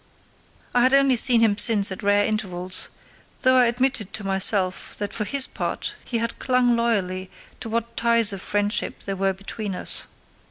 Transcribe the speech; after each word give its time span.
I 0.73 0.81
had 0.81 0.95
only 0.95 1.15
seen 1.15 1.41
him 1.41 1.59
since 1.59 1.91
at 1.91 2.01
rare 2.01 2.25
intervals, 2.25 2.89
though 3.43 3.57
I 3.57 3.67
admitted 3.67 4.13
to 4.15 4.23
myself 4.25 4.95
that 4.97 5.13
for 5.13 5.25
his 5.25 5.45
part 5.45 5.95
he 6.03 6.17
had 6.17 6.39
clung 6.39 6.75
loyally 6.75 7.29
to 7.59 7.69
what 7.69 7.95
ties 7.95 8.33
of 8.33 8.41
friendship 8.41 9.01
there 9.01 9.15
were 9.15 9.33
between 9.33 9.75
us. 9.75 10.07